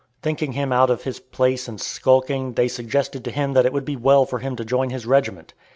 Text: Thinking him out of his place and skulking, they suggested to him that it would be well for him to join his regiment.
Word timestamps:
Thinking 0.23 0.53
him 0.53 0.73
out 0.73 0.89
of 0.89 1.03
his 1.03 1.19
place 1.19 1.67
and 1.67 1.79
skulking, 1.79 2.53
they 2.53 2.67
suggested 2.67 3.23
to 3.23 3.29
him 3.29 3.53
that 3.53 3.67
it 3.67 3.71
would 3.71 3.85
be 3.85 3.95
well 3.95 4.25
for 4.25 4.39
him 4.39 4.55
to 4.55 4.65
join 4.65 4.89
his 4.89 5.05
regiment. 5.05 5.53